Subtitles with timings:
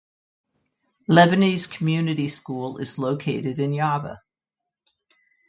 [1.07, 4.17] Lebanese Community School is located in Yaba.